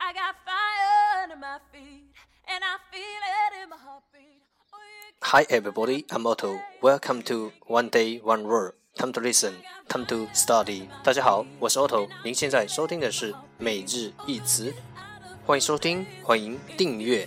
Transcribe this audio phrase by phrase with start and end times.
[0.00, 2.12] I got fire under my feet,
[2.46, 4.42] and I feel it in my heartbeat.
[4.72, 6.60] Oh, you Hi everybody, I'm Otto.
[6.80, 8.74] Welcome to One Day One Word.
[8.94, 9.54] Time to listen,
[9.88, 10.88] time to study.
[11.02, 12.08] 大家好，我是 Otto。
[12.24, 14.74] 您现在收听的是每日一词，
[15.46, 17.26] 欢迎收听，欢迎订阅。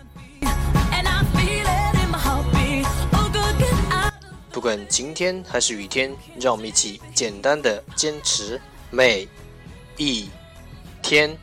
[4.60, 9.28] 不管晴天还是雨天，让我们一起简单的坚持每
[9.96, 10.28] 一
[11.02, 11.36] 天。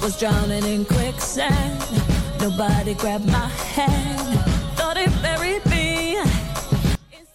[0.00, 1.78] Was drowning in quicksand.
[2.40, 4.38] Nobody grabbed my hand.
[4.76, 6.16] Thought it buried me.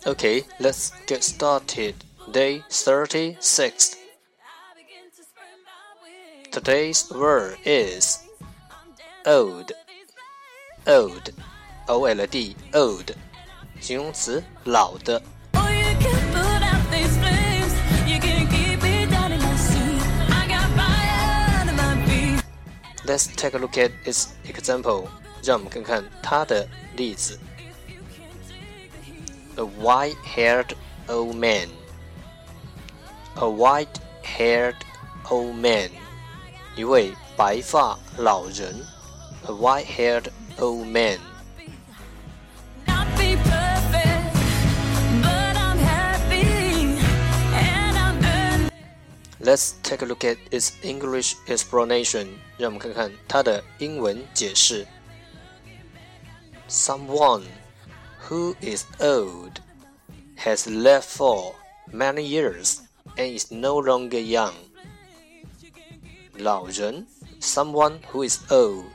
[0.06, 1.94] Okay, let's get started.
[2.31, 3.95] Day 36.
[4.42, 6.50] I begin to spread my wings.
[6.52, 8.17] Today's word is
[9.25, 9.72] old.
[10.88, 11.31] Old,
[11.88, 13.16] O L D, old，
[13.81, 15.20] 形容词，老的。
[15.53, 17.73] Oh, you can put out these flames.
[18.06, 20.00] You can keep me down in my seat.
[20.30, 22.44] I got fire under my feet.
[23.06, 25.08] Let's take a look at its example.
[25.44, 27.39] 让我们看看它的例子。
[29.56, 30.75] A white-haired
[31.08, 31.70] old man.
[33.38, 34.75] A white-haired
[35.30, 35.89] old man.
[36.75, 38.86] 一位白发老人。
[39.50, 41.20] A white-haired old man.
[42.88, 44.33] Not be perfect,
[45.21, 46.98] but I'm happy.
[47.54, 48.71] And I'm earning.
[49.39, 52.39] Let's take a look at its English explanation.
[52.58, 54.88] 让我们看看它的英文解释。
[56.67, 57.43] Someone
[58.27, 59.61] who is old
[60.38, 61.54] has lived for
[61.93, 62.80] many years
[63.17, 64.54] and is no longer young.
[66.38, 67.05] 老人，
[67.39, 68.86] someone who is old，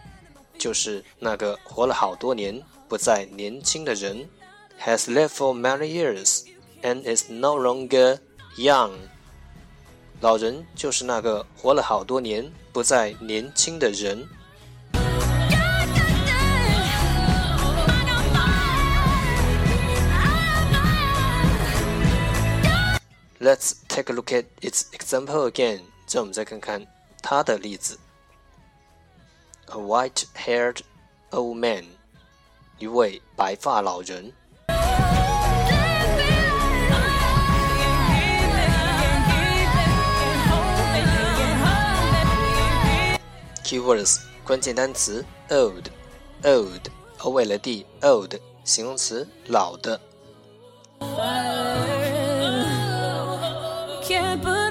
[0.65, 4.29] 就是那个活了好多年不再年轻的人。
[4.81, 6.45] Has lived for many years
[6.83, 8.19] and is no longer
[8.57, 8.93] young.
[10.21, 14.29] 老人就是那个活了好多年不再年轻的人。
[23.39, 25.81] Let's take a look at its example again.
[26.07, 26.87] 这我们再看看
[27.23, 27.99] 它的例子。
[29.67, 30.81] A white-haired
[31.31, 31.85] old man，
[32.79, 34.33] 一位白发老人。
[43.65, 45.85] Keywords 关键单词 old
[46.43, 46.81] old
[47.19, 50.01] o l d old 形容词老的。
[54.03, 54.71] Can't put